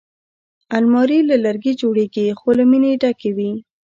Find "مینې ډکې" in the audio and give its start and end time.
2.69-3.31